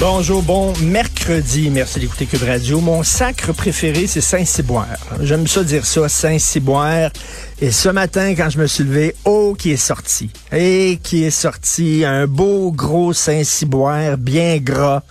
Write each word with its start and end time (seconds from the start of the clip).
Bonjour, 0.00 0.42
bon 0.42 0.72
mercredi. 0.82 1.70
Merci 1.70 2.00
d'écouter 2.00 2.26
Cube 2.26 2.42
Radio. 2.42 2.80
Mon 2.80 3.04
sacre 3.04 3.52
préféré, 3.52 4.06
c'est 4.08 4.20
Saint-Cyboire. 4.20 4.86
J'aime 5.20 5.46
ça 5.46 5.62
dire 5.62 5.86
ça, 5.86 6.08
Saint-Cyboire. 6.08 7.10
Et 7.60 7.70
ce 7.70 7.88
matin, 7.88 8.34
quand 8.34 8.50
je 8.50 8.58
me 8.58 8.66
suis 8.66 8.82
levé, 8.82 9.14
oh, 9.24 9.54
qui 9.56 9.70
est 9.70 9.76
sorti. 9.76 10.30
Et 10.52 10.98
qui 11.02 11.22
est 11.22 11.30
sorti 11.30 12.04
un 12.04 12.26
beau 12.26 12.72
gros 12.72 13.12
Saint-Cyboire, 13.12 14.18
bien 14.18 14.58
gras, 14.58 15.04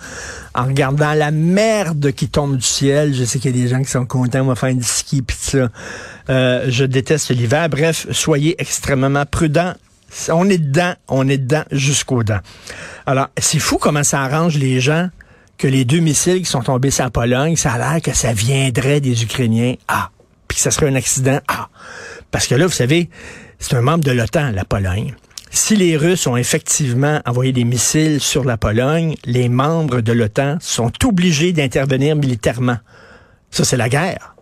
en 0.54 0.66
regardant 0.66 1.14
la 1.14 1.32
merde 1.32 2.12
qui 2.12 2.28
tombe 2.28 2.58
du 2.58 2.66
ciel. 2.66 3.16
Je 3.16 3.24
sais 3.24 3.40
qu'il 3.40 3.56
y 3.56 3.60
a 3.60 3.64
des 3.64 3.70
gens 3.70 3.82
qui 3.82 3.90
sont 3.90 4.06
contents, 4.06 4.42
on 4.42 4.48
va 4.48 4.56
faire 4.56 4.76
du 4.76 4.84
ski 4.84 5.22
pis 5.22 5.36
ça. 5.40 5.70
Euh, 6.30 6.66
je 6.68 6.84
déteste 6.84 7.30
l'hiver. 7.30 7.70
Bref, 7.70 8.08
soyez 8.12 8.62
extrêmement 8.62 9.26
prudents. 9.26 9.74
On 10.30 10.50
est 10.50 10.58
dedans, 10.58 10.94
on 11.08 11.28
est 11.28 11.38
dedans 11.38 11.64
jusqu'aux 11.72 12.24
dents. 12.24 12.40
Alors, 13.06 13.30
c'est 13.38 13.60
fou 13.60 13.78
comment 13.78 14.04
ça 14.04 14.22
arrange 14.22 14.58
les 14.58 14.80
gens 14.80 15.10
que 15.58 15.68
les 15.68 15.86
deux 15.86 16.00
missiles 16.00 16.40
qui 16.40 16.46
sont 16.46 16.62
tombés 16.62 16.92
sur 16.92 17.04
la 17.04 17.10
Pologne, 17.10 17.56
ça 17.56 17.74
a 17.74 17.78
l'air 17.78 18.02
que 18.02 18.14
ça 18.14 18.34
viendrait 18.34 19.00
des 19.00 19.24
Ukrainiens. 19.24 19.76
Ah, 19.88 20.10
puis 20.48 20.58
que 20.58 20.62
ça 20.62 20.72
serait 20.72 20.88
un 20.88 20.96
accident. 20.96 21.40
Ah, 21.48 21.70
parce 22.32 22.48
que 22.48 22.56
là, 22.56 22.66
vous 22.66 22.74
savez, 22.74 23.10
c'est 23.60 23.76
un 23.76 23.82
membre 23.82 24.04
de 24.04 24.12
l'OTAN, 24.12 24.52
la 24.52 24.66
Pologne. 24.66 25.14
Si 25.52 25.76
les 25.76 25.96
Russes 25.98 26.26
ont 26.26 26.36
effectivement 26.36 27.22
envoyé 27.26 27.54
des 27.54 27.64
missiles 27.64 28.20
sur 28.20 28.44
la 28.44 28.58
Pologne, 28.58 29.16
les 29.26 29.50
membres 29.50 30.02
de 30.02 30.12
l'OTAN 30.12 30.58
sont 30.60 30.92
obligés 31.06 31.54
d'intervenir 31.54 32.16
militairement. 32.16 32.78
Ça, 33.52 33.64
c'est 33.64 33.78
la 33.78 33.88
guerre. 33.88 34.36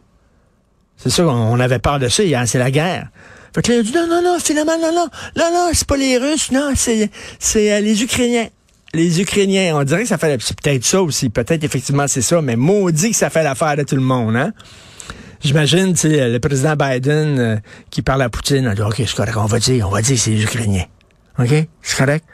C'est 0.95 1.09
ça, 1.09 1.25
on 1.27 1.59
avait 1.59 1.79
peur 1.79 1.99
de 1.99 2.07
ça 2.07 2.23
c'est 2.45 2.59
la 2.59 2.71
guerre. 2.71 3.09
Fait 3.53 3.61
que 3.61 3.71
là, 3.71 3.77
il 3.77 3.79
a 3.79 3.83
dit 3.83 3.93
non, 3.93 4.07
non, 4.07 4.21
non, 4.23 4.39
finalement, 4.39 4.77
non, 4.77 4.91
non, 4.93 5.07
non, 5.37 5.51
non, 5.53 5.69
c'est 5.73 5.87
pas 5.87 5.97
les 5.97 6.17
Russes, 6.17 6.51
non, 6.51 6.71
c'est, 6.75 7.09
c'est 7.39 7.73
euh, 7.73 7.79
les 7.81 8.01
Ukrainiens. 8.03 8.47
Les 8.93 9.21
Ukrainiens, 9.21 9.75
on 9.77 9.83
dirait 9.83 10.03
que 10.03 10.07
ça 10.07 10.17
fait, 10.17 10.37
c'est 10.41 10.59
peut-être 10.61 10.83
ça 10.85 11.01
aussi, 11.01 11.29
peut-être 11.29 11.63
effectivement 11.63 12.07
c'est 12.07 12.21
ça, 12.21 12.41
mais 12.41 12.55
maudit 12.55 13.11
que 13.11 13.15
ça 13.17 13.29
fait 13.29 13.43
l'affaire 13.43 13.77
de 13.77 13.83
tout 13.83 13.95
le 13.95 14.01
monde, 14.01 14.35
hein. 14.35 14.51
J'imagine, 15.43 15.93
tu 15.95 16.07
le 16.07 16.37
président 16.37 16.75
Biden 16.75 17.39
euh, 17.39 17.55
qui 17.89 18.03
parle 18.03 18.21
à 18.21 18.29
Poutine, 18.29 18.67
a 18.67 18.75
dit, 18.75 18.81
OK, 18.83 18.95
c'est 18.97 19.15
correct, 19.15 19.35
on 19.37 19.45
va 19.45 19.57
dire, 19.59 19.87
on 19.87 19.91
va 19.91 20.01
dire 20.01 20.17
c'est 20.19 20.29
les 20.31 20.43
Ukrainiens. 20.43 20.85
OK? 21.39 21.49
C'est 21.81 21.97
correct? 21.97 22.25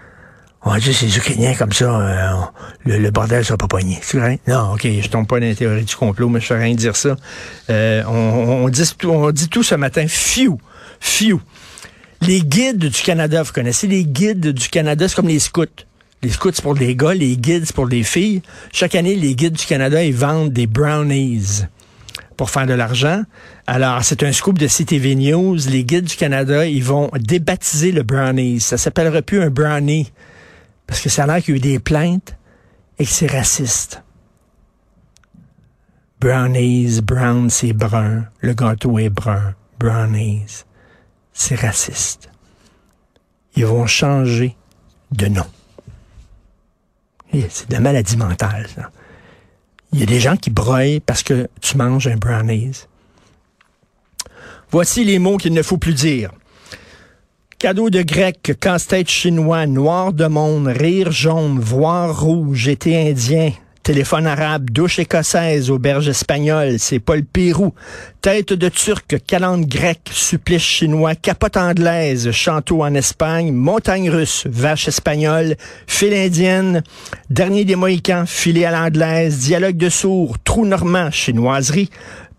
On 0.63 0.71
va 0.71 0.79
dire 0.79 0.93
c'est 0.93 1.05
les 1.05 1.17
Ukrainiens, 1.17 1.53
comme 1.55 1.71
ça, 1.71 1.85
euh, 1.85 2.31
on- 2.33 2.47
le, 2.89 3.09
bordel 3.11 3.45
sera 3.45 3.55
pas 3.57 3.67
pogné. 3.67 3.97
C'est 4.01 4.17
correct? 4.17 4.41
Non, 4.47 4.73
OK, 4.73 4.81
je 4.85 5.07
tombe 5.07 5.25
pas 5.25 5.39
dans 5.39 5.45
la 5.45 5.55
théorie 5.55 5.85
du 5.85 5.95
complot, 5.95 6.27
mais 6.27 6.41
je 6.41 6.47
fais 6.47 6.57
rien 6.57 6.75
dire 6.75 6.97
ça. 6.97 7.15
Euh, 7.69 8.03
on, 8.07 8.11
on, 8.11 8.65
on 8.65 8.69
dit 8.69 8.83
tout, 8.97 9.09
on 9.09 9.31
dit 9.31 9.47
tout 9.47 9.63
ce 9.63 9.75
matin. 9.75 10.05
Fiu! 10.07 10.57
Fiu! 10.99 11.39
Les 12.21 12.41
guides 12.41 12.79
du 12.79 13.01
Canada, 13.01 13.43
vous 13.43 13.53
connaissez 13.53 13.87
les 13.87 14.03
guides 14.05 14.47
du 14.51 14.69
Canada, 14.69 15.07
c'est 15.07 15.15
comme 15.15 15.27
les 15.27 15.39
scouts. 15.39 15.65
Les 16.23 16.29
scouts, 16.29 16.51
c'est 16.53 16.63
pour 16.63 16.73
les 16.73 16.95
gars, 16.95 17.13
les 17.13 17.37
guides, 17.37 17.65
c'est 17.65 17.75
pour 17.75 17.85
les 17.85 18.03
filles. 18.03 18.41
Chaque 18.73 18.95
année, 18.95 19.15
les 19.15 19.35
guides 19.35 19.53
du 19.53 19.65
Canada, 19.65 20.03
ils 20.03 20.15
vendent 20.15 20.51
des 20.51 20.65
brownies 20.65 21.65
pour 22.35 22.49
faire 22.49 22.65
de 22.65 22.73
l'argent. 22.73 23.23
Alors, 23.67 24.03
c'est 24.03 24.23
un 24.23 24.31
scoop 24.31 24.57
de 24.57 24.67
CTV 24.67 25.15
News. 25.15 25.57
Les 25.69 25.83
guides 25.83 26.05
du 26.05 26.15
Canada, 26.15 26.65
ils 26.65 26.83
vont 26.83 27.11
débaptiser 27.19 27.91
le 27.91 28.03
brownies. 28.03 28.61
Ça 28.61 28.77
s'appellera 28.77 29.21
plus 29.21 29.41
un 29.41 29.49
brownie 29.49 30.11
parce 30.87 31.01
que 31.01 31.09
ça 31.09 31.23
a 31.23 31.27
l'air 31.27 31.43
qu'il 31.43 31.53
y 31.53 31.53
a 31.53 31.57
eu 31.57 31.59
des 31.59 31.79
plaintes 31.79 32.35
et 32.97 33.05
que 33.05 33.11
c'est 33.11 33.31
raciste. 33.31 34.01
Brownies, 36.19 37.01
brown, 37.01 37.49
c'est 37.49 37.73
brun. 37.73 38.25
Le 38.41 38.53
gâteau 38.53 38.97
est 38.97 39.09
brun. 39.09 39.53
Brownies, 39.79 40.63
c'est 41.37 41.55
raciste. 41.55 42.29
Ils 43.55 43.65
vont 43.65 43.85
changer 43.85 44.55
de 45.11 45.27
nom. 45.27 45.45
C'est 47.31 47.69
de 47.69 47.77
maladie 47.77 48.17
mentale, 48.17 48.67
ça. 48.75 48.89
Il 49.93 49.99
y 49.99 50.03
a 50.03 50.07
des 50.07 50.19
gens 50.19 50.35
qui 50.35 50.49
broient 50.49 50.99
parce 51.05 51.21
que 51.21 51.47
tu 51.61 51.77
manges 51.77 52.07
un 52.07 52.17
brownies. 52.17 52.87
Voici 54.71 55.03
les 55.03 55.19
mots 55.19 55.37
qu'il 55.37 55.53
ne 55.53 55.61
faut 55.61 55.77
plus 55.77 55.93
dire. 55.93 56.31
Cadeau 57.59 57.91
de 57.91 58.01
grec, 58.01 58.57
casse-tête 58.59 59.07
chinois, 59.07 59.67
noir 59.67 60.13
de 60.13 60.25
monde, 60.25 60.67
rire 60.67 61.11
jaune, 61.11 61.59
voir 61.59 62.19
rouge, 62.19 62.67
été 62.67 63.09
indien, 63.09 63.51
téléphone 63.87 64.27
arabe, 64.27 64.69
douche 64.69 64.99
écossaise, 64.99 65.71
auberge 65.71 66.09
espagnole, 66.09 66.77
c'est 66.77 66.99
pas 66.99 67.15
le 67.15 67.23
Pérou, 67.23 67.73
tête 68.19 68.51
de 68.51 68.67
turc, 68.67 69.15
calende 69.25 69.65
grecque, 69.65 70.09
supplice 70.11 70.61
chinois, 70.61 71.15
capote 71.15 71.55
anglaise, 71.55 72.29
chanteau 72.31 72.83
en 72.83 72.93
Espagne, 72.95 73.53
montagne 73.53 74.09
russe, 74.09 74.45
vache 74.45 74.89
espagnole, 74.89 75.55
file 75.87 76.15
indienne, 76.15 76.83
dernier 77.29 77.63
des 77.63 77.77
Mohicans, 77.77 78.25
filet 78.27 78.65
à 78.65 78.71
l'anglaise, 78.71 79.39
dialogue 79.39 79.77
de 79.77 79.87
sourds, 79.87 80.35
trou 80.43 80.65
normand, 80.65 81.09
chinoiserie, 81.09 81.89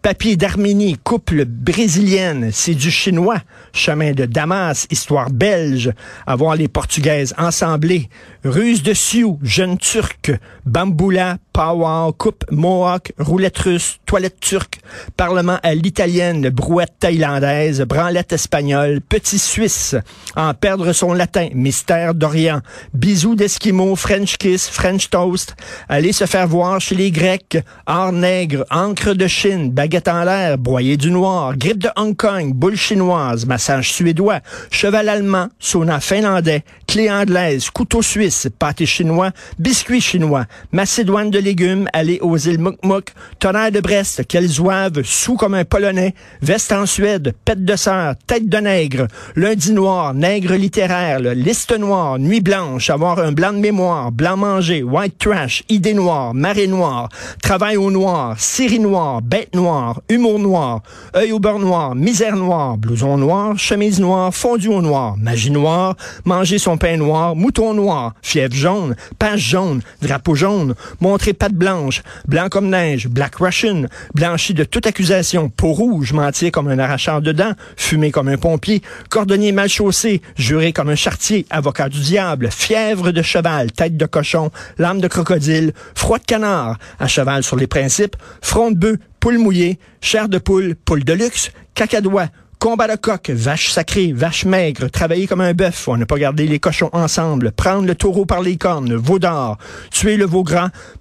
Papier 0.01 0.37
d'Arménie, 0.37 0.97
couple 1.03 1.45
brésilienne, 1.45 2.51
c'est 2.53 2.77
du 2.77 2.89
chinois. 2.89 3.41
Chemin 3.73 4.13
de 4.13 4.27
Damas, 4.27 4.87
histoire 4.93 5.29
belge. 5.29 5.91
Avoir 6.25 6.55
les 6.55 6.69
portugaises 6.69 7.35
ensemblées. 7.37 8.09
Ruse 8.45 8.85
de 8.85 8.95
Sioux, 8.95 9.41
jeune 9.43 9.77
turc. 9.77 10.31
Bamboula, 10.65 11.39
power, 11.59 12.13
coupe 12.17 12.45
mohawk, 12.53 13.13
roulette 13.19 13.59
russe, 13.59 13.99
toilette 14.07 14.39
turque. 14.39 14.79
Parlement 15.17 15.59
à 15.65 15.75
l'italienne, 15.75 16.51
brouette 16.51 16.93
thaïlandaise, 17.01 17.81
branlette 17.83 18.33
espagnole, 18.33 19.01
petit 19.01 19.41
suisse. 19.41 19.97
En 20.37 20.55
perdre 20.55 20.93
son 20.93 21.13
latin, 21.15 21.49
mystère 21.55 22.15
d'Orient. 22.15 22.61
Bisous 22.95 23.35
d'Esquimaux, 23.35 23.97
French 23.97 24.37
kiss, 24.37 24.69
French 24.69 25.11
toast. 25.11 25.57
Aller 25.89 26.13
se 26.13 26.27
faire 26.27 26.47
voir 26.47 26.81
chez 26.81 26.95
les 26.95 27.11
Grecs. 27.11 27.59
Art 27.87 28.13
nègre, 28.13 28.65
encre 28.71 29.17
de 29.17 29.27
Chine, 29.27 29.73
baguette 29.73 30.07
en 30.07 30.23
l'air, 30.23 30.59
broyer 30.59 30.97
du 30.97 31.11
noir, 31.11 31.57
grippe 31.57 31.83
de 31.83 31.89
Hong 31.97 32.15
Kong, 32.15 32.53
boule 32.55 32.77
chinoise, 32.77 33.47
massage 33.47 33.91
suédois, 33.91 34.39
cheval 34.71 35.09
allemand, 35.09 35.49
sauna 35.59 35.99
finlandais, 35.99 36.63
clé 36.87 37.11
anglaise, 37.11 37.69
couteau 37.71 38.01
suisse, 38.01 38.47
pâté 38.61 38.87
chinois, 38.87 39.33
biscuit 39.59 40.01
chinois, 40.01 40.45
macédoine 40.71 41.31
de 41.31 41.48
légumes, 41.49 41.89
aller 41.95 42.19
aux 42.21 42.37
îles 42.37 42.59
Mukmuk, 42.59 43.15
tonnerre 43.39 43.73
de 43.73 43.81
Brest, 43.81 44.23
quel 44.29 44.47
zouave, 44.47 45.03
sous 45.03 45.37
comme 45.37 45.55
un 45.55 45.65
polonais, 45.65 46.15
veste 46.43 46.73
en 46.73 46.85
Suède, 46.85 47.35
pète 47.47 47.65
de 47.65 47.75
sœur, 47.75 48.17
tête 48.27 48.51
de 48.51 48.59
nègre, 48.59 49.07
lundi 49.35 49.73
noir, 49.73 50.13
nègre 50.13 50.55
littéraire, 50.57 51.21
liste 51.21 51.73
noire, 51.79 52.19
nuit 52.19 52.43
blanche, 52.43 52.91
avoir 52.91 53.19
un 53.19 53.33
blanc 53.33 53.55
de 53.55 53.61
mémoire, 53.61 54.13
blanc 54.13 54.37
manger, 54.37 54.83
white 54.83 55.17
trash, 55.17 55.65
idée 55.71 55.95
noire, 55.95 56.35
marée 56.35 56.67
noire, 56.67 57.09
travail 57.43 57.79
au 57.79 57.91
noir, 57.91 58.39
série 58.39 58.79
noire, 58.79 59.23
bête 59.23 59.55
noire, 59.55 60.03
humour 60.11 60.39
noir, 60.39 60.83
œil 61.17 61.33
au 61.33 61.39
beurre 61.39 61.61
noir, 61.61 61.95
misère 61.95 62.37
noire, 62.37 62.77
blouson 62.77 63.17
noir, 63.17 63.59
chemise 63.59 64.01
noire, 64.01 64.35
fondu 64.35 64.69
au 64.69 64.83
noir, 64.83 65.17
magie 65.17 65.51
noire, 65.51 65.97
manger 66.27 66.59
son 66.59 66.77
pain 66.77 66.99
noir, 66.99 67.35
mouton 67.35 67.73
noir, 67.73 68.13
fièvre 68.21 68.55
jaune, 68.55 68.97
page 69.19 69.41
jaune, 69.41 69.81
drapeau 70.03 70.35
jaune, 70.35 70.75
montrer 71.01 71.28
patte 71.33 71.55
blanche, 71.55 72.03
blanc 72.27 72.49
comme 72.49 72.69
neige, 72.69 73.09
black 73.09 73.37
russian, 73.37 73.87
blanchi 74.15 74.55
de 74.55 74.65
toute 74.65 74.87
accusation, 74.87 75.49
peau 75.49 75.73
rouge, 75.73 76.13
mentir 76.13 76.53
comme 76.53 76.69
un 76.69 76.79
arracheur 76.79 77.21
de 77.23 77.33
dents, 77.33 77.53
fumer 77.77 78.11
comme 78.11 78.29
un 78.29 78.37
pompier, 78.37 78.83
cordonnier 79.09 79.53
mal 79.53 79.69
chaussé, 79.69 80.23
juré 80.37 80.73
comme 80.73 80.89
un 80.89 80.97
chartier, 80.97 81.47
avocat 81.51 81.89
du 81.89 82.01
diable, 82.01 82.51
fièvre 82.51 83.13
de 83.13 83.23
cheval, 83.23 83.73
tête 83.73 83.97
de 83.97 84.07
cochon, 84.07 84.51
lame 84.79 85.01
de 85.01 85.09
crocodile, 85.09 85.73
froid 85.95 86.19
de 86.19 86.25
canard, 86.25 86.79
à 86.99 87.07
cheval 87.07 87.43
sur 87.43 87.57
les 87.57 87.67
principes, 87.67 88.17
front 88.41 88.71
de 88.71 88.77
bœuf, 88.77 88.97
poule 89.21 89.39
mouillée, 89.39 89.79
chair 90.01 90.29
de 90.29 90.39
poule, 90.39 90.75
poule 90.75 91.05
de 91.05 91.13
luxe, 91.13 91.51
cacadois, 91.75 92.29
Combat 92.59 92.89
de 92.89 92.97
coq, 92.97 93.31
vache 93.31 93.71
sacrée, 93.71 94.13
vache 94.13 94.45
maigre, 94.45 94.89
travailler 94.89 95.29
comme 95.29 95.43
un 95.43 95.55
bœuf, 95.55 95.87
on 95.87 95.97
n'a 95.97 96.07
pas 96.07 96.19
gardé 96.19 96.49
les 96.49 96.59
cochons 96.59 96.91
ensemble, 96.93 97.53
prendre 97.53 97.87
le 97.87 97.95
taureau 97.95 98.27
par 98.27 98.43
les 98.43 98.57
cornes, 98.57 98.97
veau 98.97 99.21
d'or, 99.21 99.59
tuer 99.93 100.17
le 100.17 100.27
veau 100.27 100.45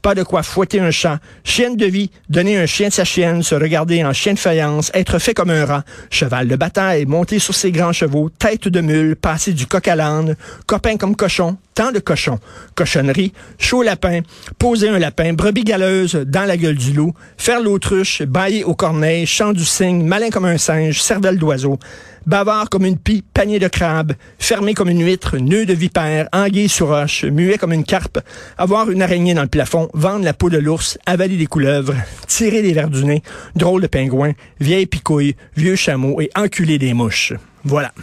pas 0.04 0.14
de 0.14 0.22
quoi 0.22 0.44
fouetter 0.44 0.80
un 0.82 0.92
chat, 0.92 1.20
chienne 1.44 1.76
de 1.76 1.88
vie, 1.88 2.12
donner 2.30 2.60
un 2.60 2.68
chien 2.68 2.90
de 2.90 2.94
sa 2.94 3.06
chienne, 3.06 3.42
se 3.42 3.56
regarder 3.56 4.06
en 4.06 4.14
chien 4.14 4.34
de 4.34 4.40
faïence, 4.40 4.92
être 4.94 5.18
fait 5.18 5.34
comme 5.34 5.50
un 5.50 5.66
rat, 5.66 5.84
cheval 6.12 6.48
de 6.48 6.56
bataille, 6.56 7.08
monter 7.08 7.40
sur 7.40 7.56
ses 7.56 7.72
grands 7.72 7.94
chevaux, 7.94 8.30
tête 8.30 8.68
de 8.68 8.82
mule, 8.82 9.16
passer 9.16 9.54
du 9.54 9.66
coq 9.66 9.88
à 9.88 9.96
l'âne, 9.96 10.36
copain 10.68 10.98
comme 10.98 11.16
cochon, 11.16 11.58
tant 11.78 11.92
de 11.92 12.00
cochons, 12.00 12.40
cochonnerie, 12.74 13.34
chaud 13.60 13.84
lapin, 13.84 14.22
poser 14.58 14.90
un 14.90 14.98
lapin, 14.98 15.34
brebis 15.34 15.64
galeuse 15.64 16.16
dans 16.16 16.46
la 16.46 16.58
gueule 16.58 16.76
du 16.76 16.92
loup, 16.92 17.14
faire 17.38 17.62
l'autruche, 17.62 18.24
bailler 18.24 18.64
au 18.64 18.74
corneille, 18.74 19.28
chant 19.28 19.54
du 19.54 19.64
cygne, 19.64 20.04
malin 20.04 20.32
comme 20.32 20.46
un 20.46 20.58
singe, 20.58 21.00
cervelle 21.00 21.38
d'oiseau, 21.38 21.78
bavard 22.26 22.72
comme 22.72 22.88
une 22.88 22.98
pie, 22.98 23.24
panier 23.32 23.60
de 23.60 23.68
crabe, 23.68 24.14
fermé 24.40 24.74
comme 24.74 24.90
une 24.90 25.06
huître, 25.06 25.38
nœud 25.38 25.68
de 25.68 25.74
vipère, 25.76 26.28
anguille 26.34 26.68
sur 26.68 26.88
roche, 26.88 27.26
muet 27.26 27.60
comme 27.60 27.74
une 27.74 27.86
carpe, 27.86 28.22
avoir 28.58 28.90
une 28.90 29.04
araignée 29.04 29.36
dans 29.36 29.44
le 29.44 29.48
plafond, 29.48 29.88
vendre 29.94 30.26
la 30.26 30.34
peau 30.34 30.50
de 30.50 30.58
l'ours, 30.58 30.98
avaler 31.06 31.38
des 31.38 31.46
couleuvres, 31.46 31.94
tirer 32.26 32.64
des 32.64 32.74
verres 32.74 32.90
du 32.90 33.06
nez, 33.06 33.22
drôle 33.56 33.84
de 33.84 33.88
pingouin, 33.88 34.32
vieille 34.60 34.88
picouille, 34.88 35.36
vieux 35.56 35.76
chameau 35.76 36.20
et 36.22 36.32
enculer 36.36 36.80
des 36.80 36.96
mouches. 36.96 37.34
Voilà. 37.64 37.94